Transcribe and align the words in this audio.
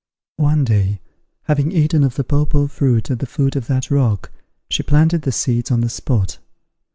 One 0.39 0.63
day, 0.63 0.99
having 1.43 1.71
eaten 1.71 2.03
of 2.03 2.15
the 2.15 2.23
papaw 2.23 2.65
fruit 2.69 3.11
at 3.11 3.19
the 3.19 3.27
foot 3.27 3.55
of 3.55 3.67
that 3.67 3.91
rock, 3.91 4.31
she 4.67 4.81
planted 4.81 5.21
the 5.21 5.31
seeds 5.31 5.69
on 5.69 5.81
the 5.81 5.89
spot. 5.89 6.39